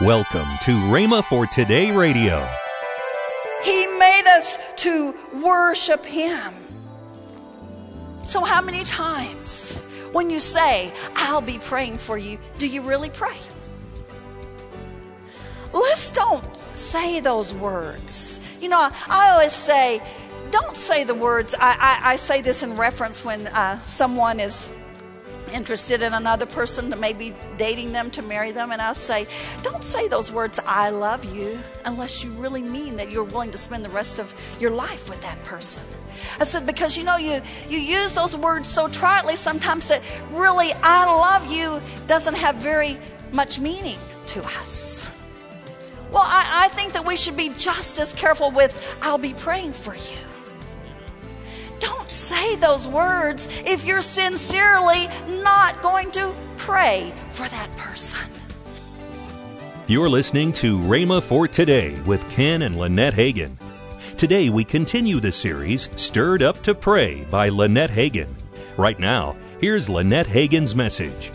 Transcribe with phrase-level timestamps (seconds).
[0.00, 2.48] Welcome to Rhema for Today Radio.
[3.64, 6.54] He made us to worship Him.
[8.22, 9.78] So, how many times
[10.12, 13.34] when you say, I'll be praying for you, do you really pray?
[15.72, 16.44] Let's don't
[16.74, 18.38] say those words.
[18.60, 20.00] You know, I always say,
[20.52, 21.56] don't say the words.
[21.58, 24.70] I, I, I say this in reference when uh, someone is
[25.50, 29.26] interested in another person, to maybe dating them to marry them, and I'll say,
[29.62, 33.58] don't say those words, I love you, unless you really mean that you're willing to
[33.58, 35.82] spend the rest of your life with that person.
[36.40, 40.72] I said, because you know, you, you use those words so tritely sometimes that really,
[40.82, 42.98] I love you doesn't have very
[43.32, 45.06] much meaning to us.
[46.10, 49.74] Well, I, I think that we should be just as careful with, I'll be praying
[49.74, 50.18] for you.
[51.78, 55.06] Don't say those words if you're sincerely
[55.42, 58.20] not going to pray for that person.
[59.86, 63.56] You're listening to Rhema for Today with Ken and Lynette Hagin.
[64.18, 68.34] Today we continue the series Stirred Up to Pray by Lynette Hagin.
[68.76, 71.32] Right now, here's Lynette Hagin's message.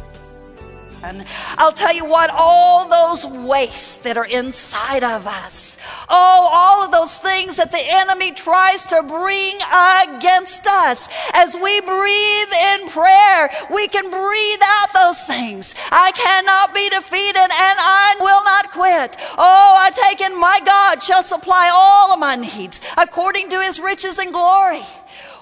[1.57, 5.77] I'll tell you what, all those wastes that are inside of us,
[6.09, 11.81] oh, all of those things that the enemy tries to bring against us, as we
[11.81, 15.75] breathe in prayer, we can breathe out those things.
[15.91, 19.17] I cannot be defeated and I will not quit.
[19.37, 23.79] Oh, I take in my God shall supply all of my needs according to his
[23.79, 24.81] riches and glory.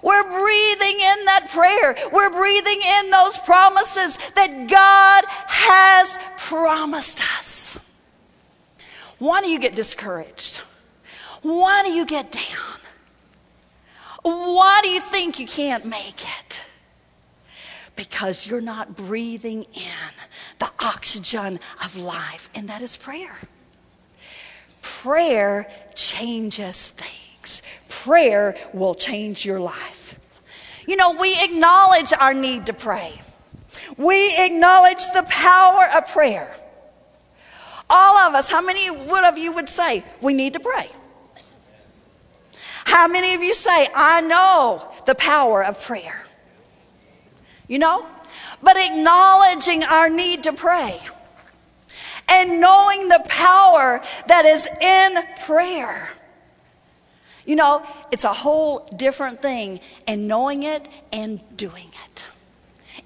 [0.01, 1.95] We're breathing in that prayer.
[2.11, 7.79] We're breathing in those promises that God has promised us.
[9.19, 10.57] Why do you get discouraged?
[11.43, 12.79] Why do you get down?
[14.23, 16.63] Why do you think you can't make it?
[17.95, 20.11] Because you're not breathing in
[20.59, 23.37] the oxygen of life, and that is prayer.
[24.81, 27.61] Prayer changes things
[28.03, 30.19] prayer will change your life.
[30.87, 33.21] You know, we acknowledge our need to pray.
[33.97, 36.55] We acknowledge the power of prayer.
[37.89, 40.89] All of us, how many would of you would say, we need to pray?
[42.85, 46.25] How many of you say, I know the power of prayer?
[47.67, 48.05] You know?
[48.63, 50.99] But acknowledging our need to pray
[52.27, 56.09] and knowing the power that is in prayer
[57.45, 62.25] you know, it's a whole different thing and knowing it and doing it.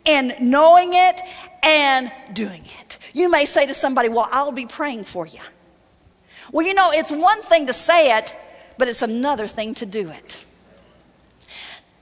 [0.06, 1.22] And knowing it
[1.64, 2.98] and doing it.
[3.14, 5.40] You may say to somebody, Well, I'll be praying for you.
[6.52, 8.36] Well, you know, it's one thing to say it,
[8.78, 10.46] but it's another thing to do it.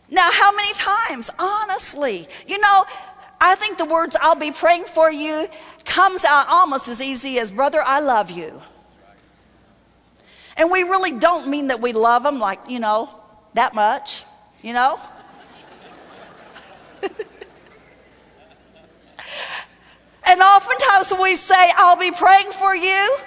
[0.10, 2.86] Now, how many times, honestly, you know,
[3.40, 5.48] I think the words I'll be praying for you
[5.86, 8.62] comes out almost as easy as, Brother, I love you.
[10.58, 13.10] And we really don't mean that we love them like, you know,
[13.54, 14.24] that much,
[14.62, 15.00] you know?
[20.24, 23.18] and oftentimes we say, I'll be praying for you.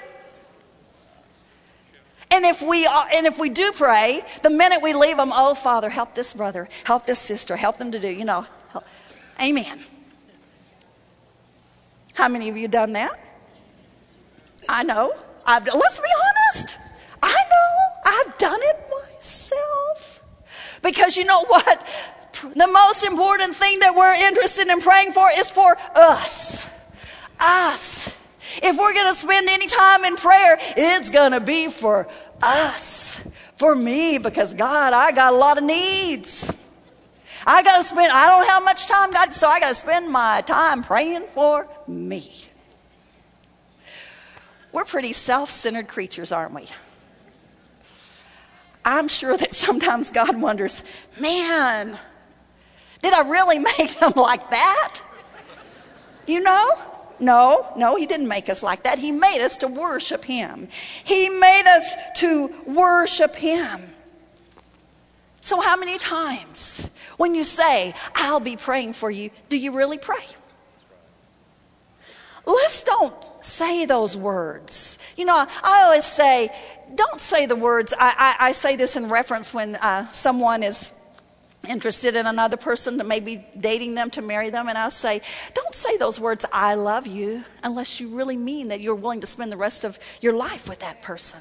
[2.31, 5.89] And if we and if we do pray, the minute we leave them, oh Father,
[5.89, 8.47] help this brother, help this sister, help them to do, you know.
[8.71, 8.85] Help.
[9.41, 9.81] Amen.
[12.15, 13.19] How many of you done that?
[14.69, 15.15] I know.
[15.47, 16.09] I've let's be
[16.55, 16.79] honest.
[20.87, 21.85] Because you know what?
[22.55, 26.71] The most important thing that we're interested in praying for is for us.
[27.41, 28.17] Us.
[28.63, 32.09] If we're going to spend any time in prayer, it's going to be for
[32.41, 33.27] us.
[33.57, 36.53] For me, because God, I got a lot of needs.
[37.45, 40.11] I got to spend, I don't have much time, God, so I got to spend
[40.11, 42.31] my time praying for me.
[44.73, 46.67] We're pretty self centered creatures, aren't we?
[48.87, 50.85] I'm sure that sometimes God wonders,
[51.21, 51.99] man,
[53.03, 55.01] did I really make them like that?
[56.27, 56.81] You know?
[57.19, 58.99] No, no, He didn't make us like that.
[58.99, 60.69] He made us to worship Him.
[61.05, 63.83] He made us to worship Him.
[65.41, 69.99] So, how many times when you say, I'll be praying for you, do you really
[69.99, 70.25] pray?
[72.45, 74.99] Let's don't say those words.
[75.17, 76.51] You know, I always say,
[76.95, 77.93] don't say the words.
[77.99, 80.93] I, I, I say this in reference when uh, someone is
[81.69, 85.21] interested in another person, to maybe dating them to marry them, and I say,
[85.55, 89.27] don't say those words, I love you, unless you really mean that you're willing to
[89.27, 91.41] spend the rest of your life with that person.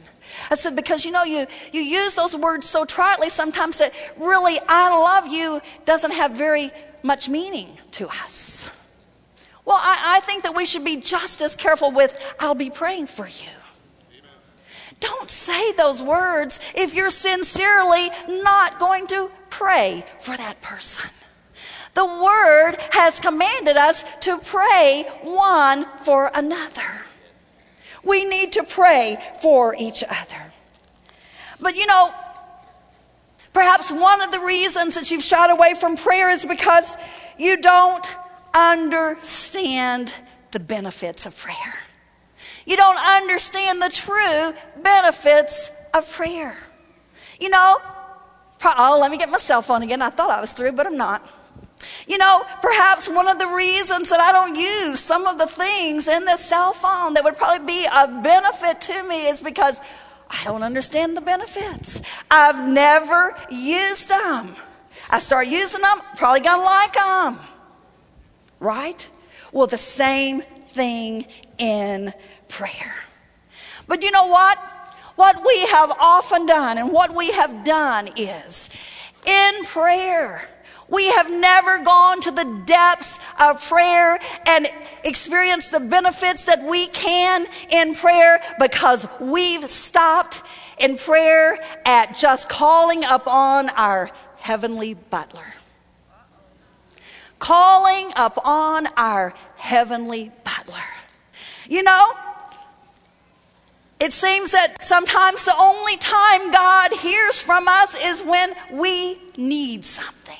[0.49, 4.57] I said, because you know, you, you use those words so tritely sometimes that really,
[4.67, 6.71] I love you doesn't have very
[7.03, 8.69] much meaning to us.
[9.65, 13.07] Well, I, I think that we should be just as careful with, I'll be praying
[13.07, 13.49] for you.
[14.99, 21.09] Don't say those words if you're sincerely not going to pray for that person.
[21.95, 27.01] The Word has commanded us to pray one for another.
[28.03, 30.53] We need to pray for each other.
[31.59, 32.13] But you know,
[33.53, 36.97] perhaps one of the reasons that you've shied away from prayer is because
[37.39, 38.05] you don't
[38.55, 40.13] understand
[40.51, 41.75] the benefits of prayer.
[42.65, 46.57] You don't understand the true benefits of prayer.
[47.39, 47.77] You know,
[48.63, 50.01] oh, let me get my cell phone again.
[50.01, 51.29] I thought I was through, but I'm not.
[52.07, 56.07] You know, perhaps one of the reasons that I don't use some of the things
[56.07, 59.81] in this cell phone that would probably be of benefit to me is because
[60.29, 62.01] I don't understand the benefits.
[62.31, 64.55] I've never used them.
[65.09, 67.39] I start using them, probably gonna like them.
[68.59, 69.09] Right?
[69.51, 71.25] Well, the same thing
[71.57, 72.13] in
[72.47, 72.95] prayer.
[73.87, 74.57] But you know what?
[75.15, 78.69] What we have often done and what we have done is
[79.25, 80.45] in prayer,
[80.89, 84.67] we have never gone to the depths of prayer and
[85.03, 90.43] experienced the benefits that we can in prayer because we've stopped
[90.79, 95.53] in prayer at just calling upon our heavenly butler.
[97.39, 100.75] Calling upon our heavenly butler.
[101.67, 102.13] You know,
[103.99, 109.83] it seems that sometimes the only time God hears from us is when we need
[109.83, 110.35] something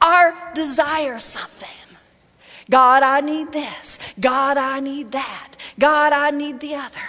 [0.00, 1.68] our desire something.
[2.70, 3.98] God, I need this.
[4.18, 5.56] God, I need that.
[5.78, 7.00] God, I need the other.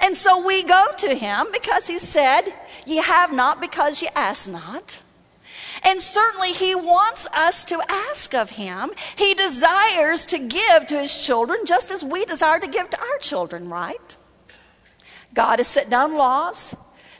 [0.00, 2.42] And so we go to him because he said,
[2.86, 5.02] Ye have not because ye ask not.
[5.86, 8.90] And certainly he wants us to ask of him.
[9.16, 13.18] He desires to give to his children just as we desire to give to our
[13.18, 14.16] children, right?
[15.32, 16.74] God has set down laws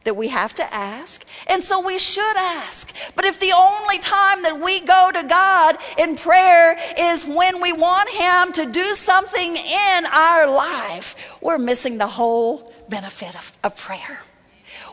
[0.07, 1.25] that we have to ask.
[1.49, 2.95] And so we should ask.
[3.15, 7.73] But if the only time that we go to God in prayer is when we
[7.73, 13.77] want Him to do something in our life, we're missing the whole benefit of, of
[13.77, 14.21] prayer.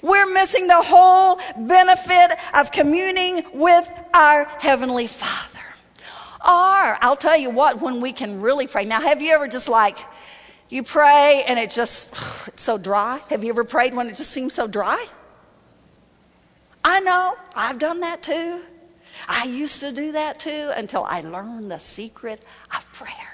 [0.02, 5.60] We're missing the whole benefit of communing with our Heavenly Father.
[6.46, 8.86] Or, I'll tell you what, when we can really pray.
[8.86, 9.98] Now, have you ever just like,
[10.70, 12.12] you pray and it just,
[12.48, 13.22] it's so dry.
[13.30, 15.06] Have you ever prayed when it just seems so dry?
[16.84, 18.62] I know, I've done that too.
[19.28, 22.44] I used to do that too until I learned the secret
[22.76, 23.33] of prayer.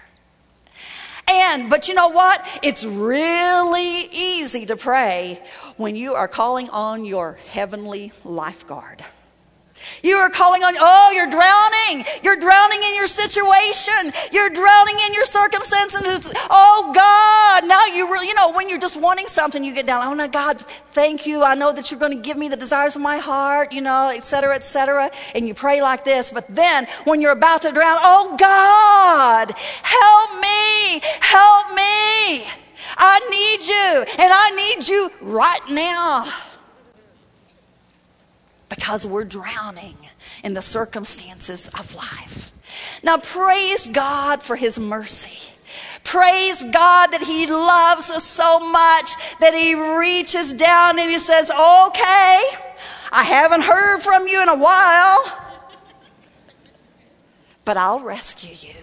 [1.29, 2.59] And, but you know what?
[2.63, 5.41] It's really easy to pray
[5.77, 9.05] when you are calling on your heavenly lifeguard.
[10.03, 12.05] You are calling on, oh, you're drowning.
[12.23, 14.13] You're drowning in your situation.
[14.31, 16.31] You're drowning in your circumstances.
[16.49, 17.67] Oh, God.
[17.67, 20.27] Now you really, you know, when you're just wanting something, you get down, oh, my
[20.27, 21.43] God, thank you.
[21.43, 24.09] I know that you're going to give me the desires of my heart, you know,
[24.09, 25.11] et cetera, et cetera.
[25.35, 26.31] And you pray like this.
[26.31, 29.51] But then when you're about to drown, oh, God,
[29.83, 30.99] help me.
[31.21, 32.47] Help me.
[32.97, 34.05] I need you.
[34.23, 36.27] And I need you right now
[38.79, 39.97] because we're drowning
[40.41, 42.49] in the circumstances of life.
[43.03, 45.51] Now, praise God for His mercy.
[46.05, 51.51] Praise God that He loves us so much that He reaches down and He says,
[51.51, 52.39] Okay,
[53.11, 55.25] I haven't heard from you in a while,
[57.65, 58.77] but I'll rescue you.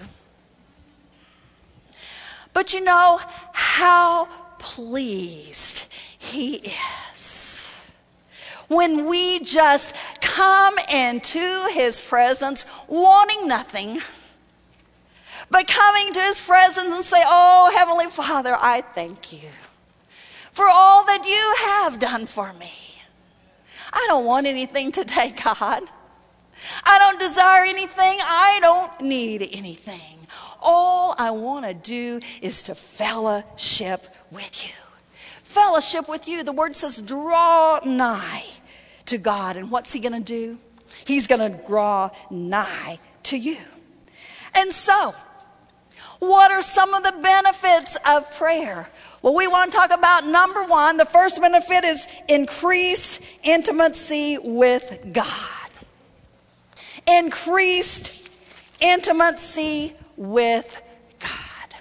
[2.53, 3.19] But you know
[3.53, 5.87] how pleased
[6.19, 7.46] He is
[8.69, 14.01] when we just come into his presence wanting nothing,
[15.51, 19.49] but coming to his presence and say, Oh, Heavenly Father, I thank you
[20.51, 22.73] for all that you have done for me.
[23.93, 25.83] I don't want anything today, God.
[26.85, 28.19] I don't desire anything.
[28.23, 30.27] I don't need anything.
[30.61, 34.86] All I want to do is to fellowship with you
[35.57, 36.45] fellowship with you.
[36.45, 38.45] The word says, draw nigh
[39.07, 39.57] to God.
[39.57, 40.59] And what's he going to do?
[41.07, 43.57] He's going to draw nigh to you.
[44.55, 45.15] And so,
[46.19, 48.91] what are some of the benefits of prayer?
[49.23, 50.99] Well, we want to talk about number one.
[50.99, 55.71] The first benefit is increase intimacy with God.
[57.07, 58.29] Increased
[58.81, 60.83] intimacy with
[61.19, 61.79] God.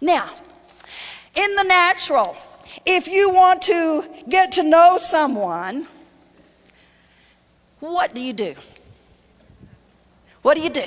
[0.00, 0.30] Now,
[1.36, 2.36] in the natural,
[2.84, 5.86] if you want to get to know someone,
[7.80, 8.54] what do you do?
[10.42, 10.84] What do you do?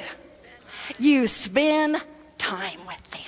[0.97, 2.01] you spend
[2.37, 3.21] time with them.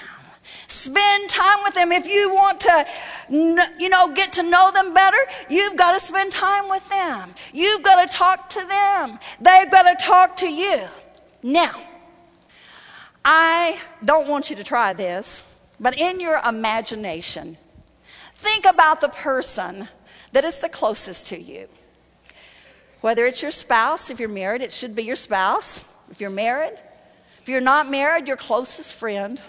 [0.67, 1.91] Spend time with them.
[1.91, 2.85] If you want to,
[3.29, 5.17] you know, get to know them better,
[5.49, 7.33] you've got to spend time with them.
[7.53, 9.19] You've got to talk to them.
[9.39, 10.81] They've got to talk to you.
[11.43, 11.79] Now,
[13.23, 15.50] I don't want you to try this,
[15.81, 17.57] but in your imagination,
[18.33, 19.89] think about the person
[20.31, 21.67] that is the closest to you.
[23.01, 25.83] Whether it's your spouse, if you're married, it should be your spouse.
[26.11, 26.77] If you're married,
[27.41, 29.41] if you're not married, your closest friend.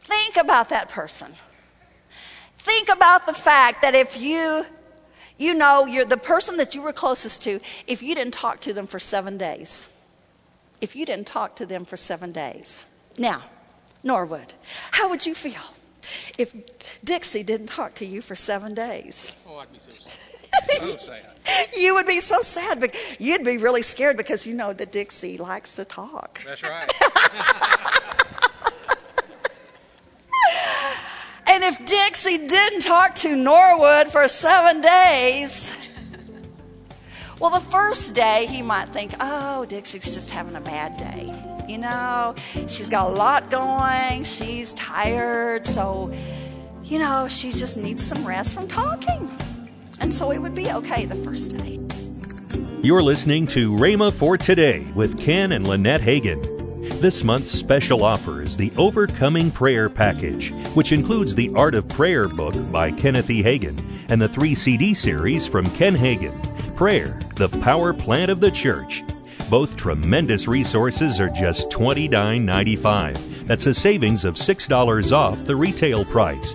[0.00, 1.34] Think about that person.
[2.58, 4.66] Think about the fact that if you,
[5.38, 8.72] you know, you're the person that you were closest to, if you didn't talk to
[8.72, 9.88] them for seven days,
[10.80, 12.86] if you didn't talk to them for seven days.
[13.16, 13.42] Now,
[14.02, 14.54] Norwood,
[14.92, 15.62] how would you feel
[16.38, 16.52] if
[17.04, 19.32] Dixie didn't talk to you for seven days?
[19.46, 21.24] Oh, I'd be so sad.
[21.76, 22.80] you would be so sad.
[22.80, 26.40] But you'd be really scared because you know that Dixie likes to talk.
[26.44, 26.92] That's right.
[31.46, 35.76] and if Dixie didn't talk to Norwood for seven days,
[37.38, 41.41] well, the first day he might think, oh, Dixie's just having a bad day.
[41.68, 42.34] You know,
[42.66, 46.12] she's got a lot going, she's tired, so,
[46.82, 49.30] you know, she just needs some rest from talking.
[50.00, 51.78] And so it would be okay the first day.
[52.82, 57.00] You're listening to Rhema for Today with Ken and Lynette Hagin.
[57.00, 62.28] This month's special offer is the Overcoming Prayer Package, which includes the Art of Prayer
[62.28, 63.40] book by Kenneth E.
[63.40, 68.50] Hagin and the three CD series from Ken Hagin Prayer, the Power Plant of the
[68.50, 69.04] Church.
[69.52, 73.46] Both tremendous resources are just $29.95.
[73.46, 76.54] That's a savings of $6 off the retail price.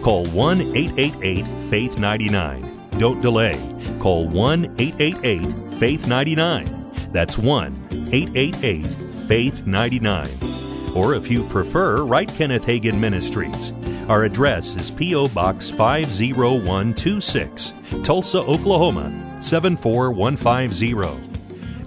[0.00, 2.88] Call 1 888 Faith 99.
[2.96, 3.60] Don't delay.
[3.98, 6.90] Call 1 888 Faith 99.
[7.12, 8.86] That's 1 888
[9.28, 10.30] Faith 99.
[10.96, 13.74] Or if you prefer, write Kenneth Hagin Ministries.
[14.08, 15.28] Our address is P.O.
[15.28, 19.10] Box 50126, Tulsa, Oklahoma
[19.42, 21.29] 74150.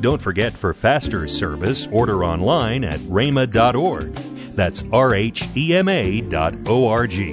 [0.03, 4.13] Don't forget for faster service, order online at rhema.org.
[4.53, 7.31] That's R H E M A dot O R G.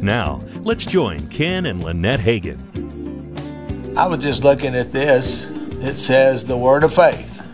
[0.00, 3.96] Now, let's join Ken and Lynette Hagin.
[3.96, 5.46] I was just looking at this.
[5.82, 7.44] It says the Word of Faith.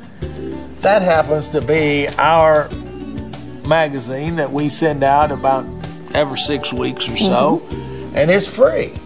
[0.82, 2.68] That happens to be our
[3.66, 5.64] magazine that we send out about
[6.14, 8.16] every six weeks or so, mm-hmm.
[8.16, 8.99] and it's free.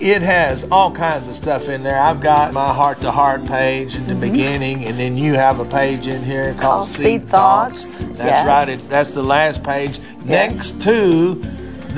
[0.00, 1.98] It has all kinds of stuff in there.
[1.98, 4.20] I've got my heart to heart page in the mm-hmm.
[4.20, 7.98] beginning, and then you have a page in here called, called Seed, Thoughts.
[7.98, 8.16] Thoughts.
[8.16, 8.46] That's yes.
[8.46, 8.68] right.
[8.68, 9.98] It, that's the last page.
[9.98, 10.24] Yes.
[10.24, 11.42] Next to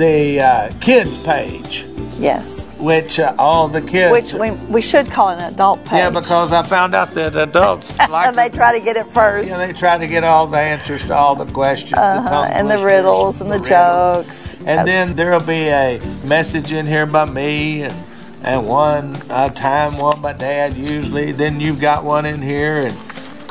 [0.01, 1.85] the uh, kids page.
[2.17, 2.67] Yes.
[2.79, 4.11] Which uh, all the kids.
[4.11, 5.99] Which we, we should call an adult page.
[5.99, 8.25] Yeah, because I found out that adults like.
[8.25, 9.51] And they try to get it first.
[9.51, 11.93] Yeah, they try to get all the answers to all the questions.
[11.93, 14.55] Uh-huh, the and the riddles and the, the jokes.
[14.55, 14.85] And yes.
[14.85, 17.95] then there'll be a message in here by me and
[18.43, 21.31] and one uh, time one by Dad usually.
[21.31, 22.97] Then you've got one in here, and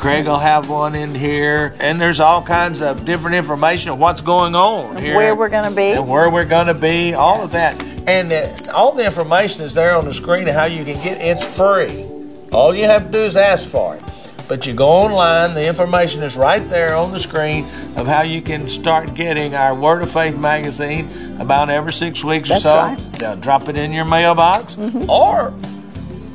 [0.00, 4.22] Craig will have one in here, and there's all kinds of different information of what's
[4.22, 7.36] going on here, where we're going to be, and where we're going to be, all
[7.36, 7.44] yes.
[7.44, 10.86] of that, and the, all the information is there on the screen of how you
[10.86, 11.20] can get.
[11.20, 12.06] It's free.
[12.50, 14.02] All you have to do is ask for it.
[14.48, 17.66] But you go online, the information is right there on the screen
[17.96, 22.48] of how you can start getting our Word of Faith magazine about every six weeks
[22.48, 22.74] That's or so.
[22.74, 23.12] Right.
[23.18, 24.76] They'll drop it in your mailbox.
[24.76, 25.10] Mm-hmm.
[25.10, 25.52] Or,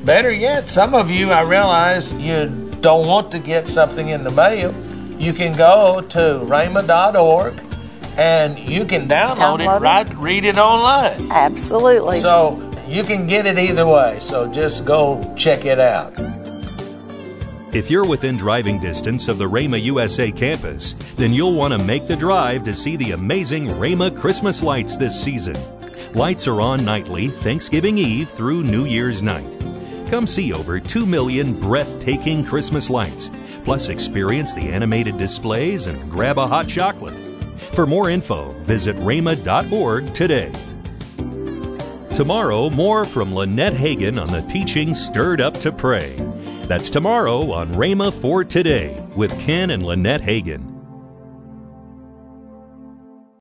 [0.05, 4.29] better yet, some of you, I realize you don't want to get something in the
[4.29, 4.71] mail.
[5.19, 7.59] You can go to rhema.org
[8.15, 11.31] and you can download, download it, right, read it online.
[11.31, 12.19] Absolutely.
[12.19, 14.19] So you can get it either way.
[14.19, 16.13] So just go check it out.
[17.73, 22.05] If you're within driving distance of the Rhema USA campus, then you'll want to make
[22.05, 25.57] the drive to see the amazing Rhema Christmas lights this season.
[26.13, 29.54] Lights are on nightly Thanksgiving Eve through New Year's night.
[30.15, 33.29] Come see over 2 million breathtaking Christmas lights,
[33.65, 37.17] plus experience the animated displays and grab a hot chocolate.
[37.73, 40.53] For more info, visit rhema.org today.
[42.15, 46.15] Tomorrow, more from Lynette Hagin on the teaching Stirred Up to Pray.
[46.69, 50.74] That's tomorrow on Rhema for Today with Ken and Lynette Hagin.